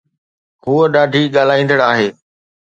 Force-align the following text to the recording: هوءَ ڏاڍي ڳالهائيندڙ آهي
هوءَ 0.65 0.85
ڏاڍي 0.93 1.21
ڳالهائيندڙ 1.35 1.79
آهي 1.89 2.09